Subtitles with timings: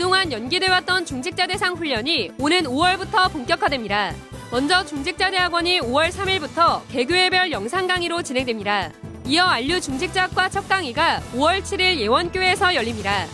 [0.00, 4.14] 그동안 연기돼왔던 중직자 대상 훈련이 오는 5월부터 본격화됩니다.
[4.50, 8.92] 먼저 중직자 대학원이 5월 3일부터 개교회별 영상 강의로 진행됩니다.
[9.26, 13.26] 이어 RU 중직자학과 첫 강의가 5월 7일 예원교회에서 열립니다.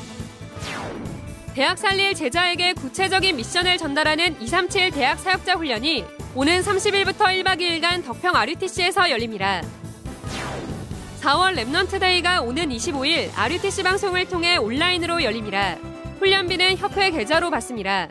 [1.55, 6.05] 대학 살릴 제자에게 구체적인 미션을 전달하는 237 대학 사역자 훈련이
[6.35, 9.63] 오는 30일부터 1박 2일간 덕평 RUTC에서 열립니다.
[11.21, 15.77] 4월 Remnant Day가 오는 25일 RUTC 방송을 통해 온라인으로 열립니다.
[16.19, 18.09] 훈련비는 협회 계좌로 받습니다.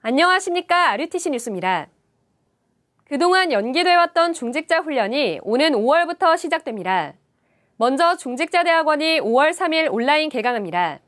[0.00, 0.90] 안녕하십니까.
[0.92, 1.88] RUTC 뉴스입니다.
[3.04, 7.14] 그동안 연기돼 왔던 중직자 훈련이 오는 5월부터 시작됩니다.
[7.78, 11.00] 먼저 중직자대학원이 5월 3일 온라인 개강합니다.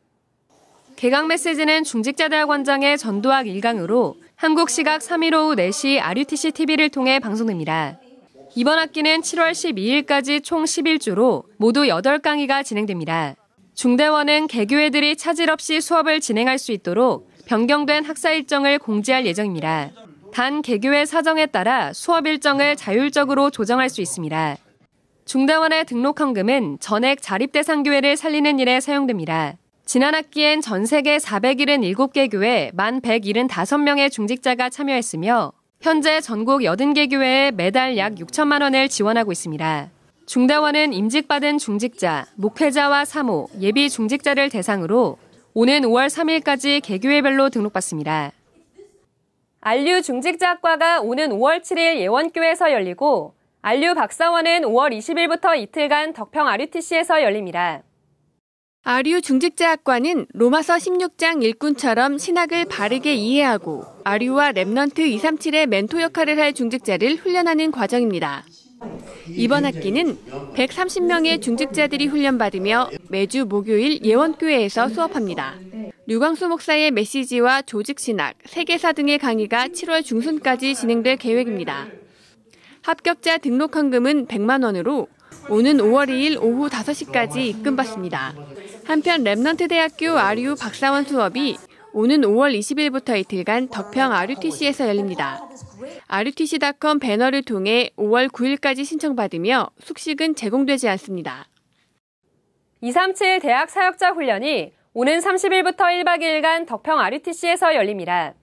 [0.97, 8.01] 개강 메시지는 중직자대학원장의 전도학 1강으로 한국 시각 3일 오후 4시 RUTC TV를 통해 방송됩니다.
[8.57, 13.37] 이번 학기는 7월 12일까지 총 11주로 모두 8강의가 진행됩니다.
[13.75, 19.91] 중대원은 개교회들이 차질 없이 수업을 진행할 수 있도록 변경된 학사 일정을 공지할 예정입니다.
[20.33, 24.57] 단 개교회 사정에 따라 수업 일정을 자율적으로 조정할 수 있습니다.
[25.25, 29.55] 중대원의 등록 헌금은 전액 자립대상 교회를 살리는 일에 사용됩니다.
[29.85, 38.15] 지난 학기엔 전 세계 477개 교회 1,175명의 중직자가 참여했으며 현재 전국 80개 교회에 매달 약
[38.15, 39.91] 6천만 원을 지원하고 있습니다.
[40.31, 45.19] 중대원은 임직받은 중직자, 목회자와 사모, 예비 중직자를 대상으로
[45.55, 48.31] 오는 5월 3일까지 개교회별로 등록받습니다.
[49.61, 57.83] RU 중직자학과가 오는 5월 7일 예원교회에서 열리고 RU 박사원은 5월 20일부터 이틀간 덕평 RUTC에서 열립니다.
[58.85, 67.17] RU 중직자학과는 로마서 16장 일꾼처럼 신학을 바르게 이해하고 RU와 Remnant 237의 멘토 역할을 할 중직자를
[67.17, 68.45] 훈련하는 과정입니다.
[69.37, 70.19] 이번 학기는
[70.55, 75.55] 130명의 중직자들이 훈련받으며 매주 목요일 예원교회에서 수업합니다.
[76.07, 81.87] 류광수 목사의 메시지와 조직신학, 세계사 등의 강의가 7월 중순까지 진행될 계획입니다.
[82.83, 85.09] 합격자 등록 헌금은 100만 원으로
[85.49, 88.35] 오는 5월 2일 오후 5시까지 입금받습니다.
[88.85, 91.57] 한편 Remnant 대학교 RU 박사원 수업이
[91.93, 95.41] 오는 5월 20일부터 이틀간 덕평 RUTC에서 열립니다.
[96.11, 101.47] RUTC.com 배너를 통해 5월 9일까지 신청받으며 숙식은 제공되지 않습니다.
[102.81, 108.35] 237 대학 사역자 훈련이 오는 30일부터 1박 2일간 덕평 RUTC에서 열립니다.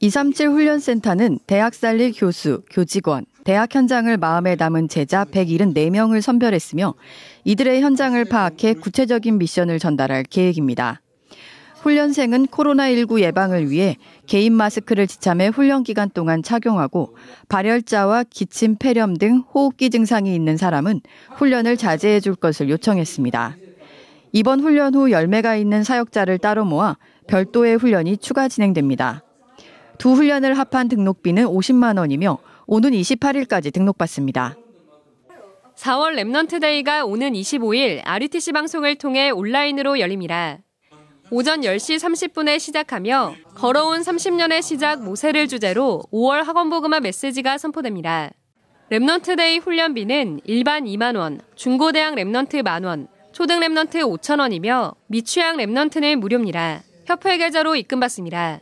[0.00, 6.94] 237 훈련센터는 대학 살릴 교수, 교직원, 대학 현장을 마음에 담은 제자 174명을 선별했으며
[7.44, 11.01] 이들의 현장을 파악해 구체적인 미션을 전달할 계획입니다.
[11.82, 17.16] 훈련생은 코로나19 예방을 위해 개인 마스크를 지참해 훈련 기간 동안 착용하고
[17.48, 21.00] 발열자와 기침, 폐렴 등 호흡기 증상이 있는 사람은
[21.36, 23.56] 훈련을 자제해 줄 것을 요청했습니다.
[24.32, 29.24] 이번 훈련 후 열매가 있는 사역자를 따로 모아 별도의 훈련이 추가 진행됩니다.
[29.98, 34.56] 두 훈련을 합한 등록비는 50만 원이며 오는 28일까지 등록받습니다.
[35.76, 40.58] 4월 Remnant Day가 오는 25일 RUTC 방송을 통해 온라인으로 열립니다.
[41.34, 48.32] 오전 10시 30분에 시작하며 걸어온 30년의 시작 모세를 주제로 5월 학원복음화 메시지가 선포됩니다.
[48.90, 55.56] Remnant Day 훈련비는 일반 2만 원, 중고대학 Remnant 만 원, 초등 Remnant 5천 원이며 미취학
[55.56, 56.82] Remnant는 무료입니다.
[57.06, 58.60] 협회 계좌로 입금받습니다.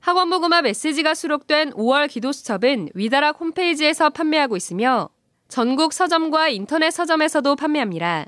[0.00, 5.08] 학원복음화 메시지가 수록된 5월 기도수첩은 위다락 홈페이지에서 판매하고 있으며
[5.48, 8.26] 전국 서점과 인터넷 서점에서도 판매합니다.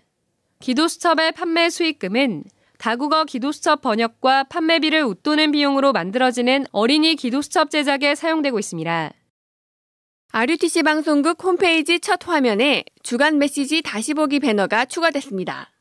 [0.60, 2.44] 기도수첩의 판매 수익금은
[2.78, 9.12] 다국어 기도수첩 번역과 판매비를 웃도는 비용으로 만들어지는 어린이 기도수첩 제작에 사용되고 있습니다.
[10.32, 15.72] RUTC 방송국 홈페이지 첫 화면에 주간 메시지 다시 보기 배너가 추가됐습니다.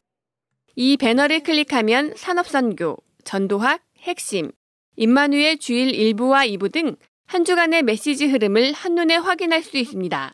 [0.75, 4.51] 이 배너를 클릭하면 산업선교, 전도학, 핵심,
[4.95, 6.95] 임마누엘 주일 1부와 2부 등
[7.27, 10.33] 한 주간의 메시지 흐름을 한눈에 확인할 수 있습니다.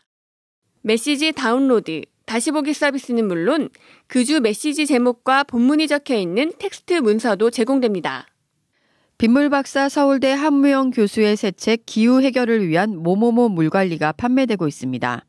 [0.82, 3.68] 메시지 다운로드, 다시 보기 서비스는 물론
[4.06, 8.26] 그 주 메시지 제목과 본문이 적혀 있는 텍스트 문서도 제공됩니다.
[9.18, 15.26] 빗물 박사 서울대 한무영 교수의 새 책 기후 해결을 위한 모모모 물관리가 판매되고 있습니다.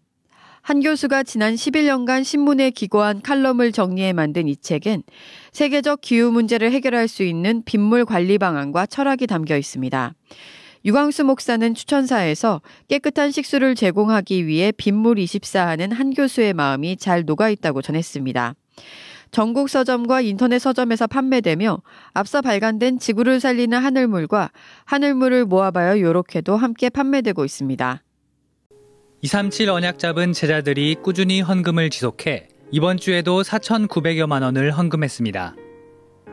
[0.61, 5.03] 한 교수가 지난 11년간 신문에 기고한 칼럼을 정리해 만든 이 책엔
[5.51, 10.13] 세계적 기후 문제를 해결할 수 있는 빗물 관리 방안과 철학이 담겨 있습니다.
[10.85, 17.81] 유광수 목사는 추천사에서 깨끗한 식수를 제공하기 위해 빗물 24하는 한 교수의 마음이 잘 녹아 있다고
[17.81, 18.55] 전했습니다.
[19.31, 21.81] 전국 서점과 인터넷 서점에서 판매되며
[22.13, 24.51] 앞서 발간된 지구를 살리는 하늘물과
[24.85, 28.03] 하늘물을 모아봐요 요렇게도 함께 판매되고 있습니다.
[29.21, 35.55] 237 언약 잡은 제자들이 꾸준히 헌금을 지속해 이번 주에도 4,900여만 원을 헌금했습니다.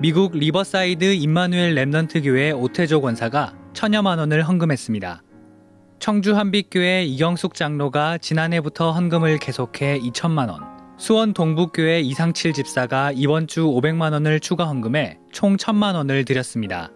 [0.00, 5.22] 미국 리버사이드 임마누엘 Remnant 교회 오태조 권사가 천여만 원을 헌금했습니다.
[6.00, 10.60] 청주 한빛교회 이경숙 장로가 지난해부터 헌금을 계속해 2천만 원,
[10.98, 16.90] 수원 동북교회 이상칠 집사가 이번 주 500만 원을 추가 헌금해 총 1천만 원을 드렸습니다.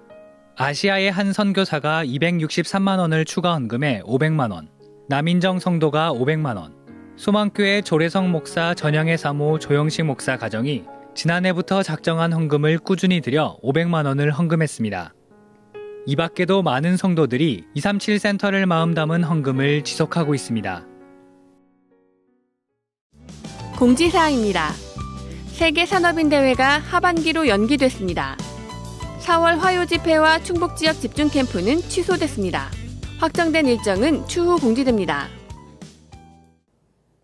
[0.56, 4.68] 아시아의 한 선교사가 263만 원을 추가 헌금해 500만 원,
[5.08, 6.74] 남인정 성도가 500만 원,
[7.16, 10.84] 소망교회 조례성 목사 전영애 사모 조영식 목사 가정이
[11.14, 15.14] 지난해부터 작정한 헌금을 꾸준히 들여 500만 원을 헌금했습니다.
[16.06, 20.84] 이 밖에도 많은 성도들이 237 센터를 마음 담은 헌금을 지속하고 있습니다.
[23.78, 24.70] 공지사항입니다.
[25.46, 28.36] 세계 산업인 대회가 하반기로 연기됐습니다.
[29.20, 32.68] 4월 화요 집회와 충북 지역 집중 캠프는 취소됐습니다.
[33.18, 35.28] 확정된 일정은 추후 공지됩니다.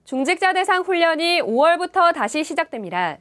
[0.04, 3.18] 중직자 대상 훈련이 5월부터 다시 시작됩니다.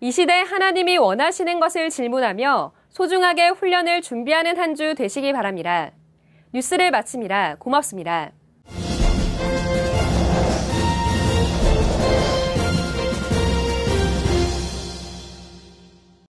[0.00, 5.90] 이 시대 하나님이 원하시는 것을 질문하며 소중하게 훈련을 준비하는 한 주 되시기 바랍니다.
[6.52, 7.56] 뉴스를 마칩니다.
[7.58, 8.32] 고맙습니다.